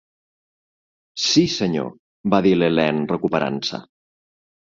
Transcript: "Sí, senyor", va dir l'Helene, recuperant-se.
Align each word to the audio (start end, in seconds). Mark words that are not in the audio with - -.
"Sí, 1.23 1.43
senyor", 1.57 1.91
va 2.35 2.41
dir 2.47 2.55
l'Helene, 2.61 3.05
recuperant-se. 3.13 3.83